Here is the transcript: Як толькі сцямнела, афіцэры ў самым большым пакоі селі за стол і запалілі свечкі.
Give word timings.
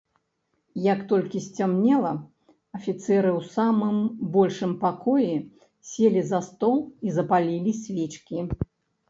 Як 0.83 0.99
толькі 1.11 1.41
сцямнела, 1.47 2.13
афіцэры 2.77 3.29
ў 3.39 3.51
самым 3.57 3.99
большым 4.39 4.73
пакоі 4.85 5.29
селі 5.91 6.25
за 6.33 6.39
стол 6.49 6.77
і 7.07 7.17
запалілі 7.21 7.71
свечкі. 7.85 8.37